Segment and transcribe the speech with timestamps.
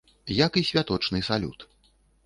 [0.45, 1.59] Як і святочны салют.